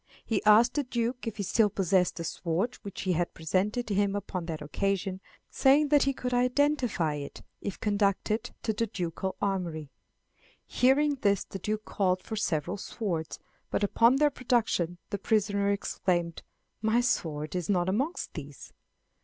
He 0.25 0.43
asked 0.45 0.73
the 0.73 0.83
Duke 0.83 1.27
if 1.27 1.37
he 1.37 1.43
still 1.43 1.69
possessed 1.69 2.15
the 2.15 2.23
sword 2.23 2.73
which 2.81 3.01
he 3.01 3.13
had 3.13 3.35
presented 3.35 3.89
him 3.89 4.15
upon 4.15 4.47
that 4.47 4.59
occasion, 4.59 5.21
saying 5.51 5.89
that 5.89 6.01
he 6.01 6.11
could 6.13 6.33
identify 6.33 7.13
it 7.13 7.43
if 7.61 7.79
conducted 7.79 8.49
to 8.63 8.73
the 8.73 8.87
ducal 8.87 9.35
armoury. 9.43 9.91
Hearing 10.65 11.19
this 11.21 11.43
the 11.43 11.59
Duke 11.59 11.85
called 11.85 12.23
for 12.23 12.35
several 12.35 12.77
swords, 12.77 13.37
but 13.69 13.83
upon 13.83 14.15
their 14.15 14.31
production 14.31 14.97
the 15.11 15.19
prisoner 15.19 15.69
exclaimed, 15.71 16.41
"My 16.81 16.99
sword 16.99 17.55
is 17.55 17.69
not 17.69 17.87
amongst 17.87 18.33
these!" 18.33 18.73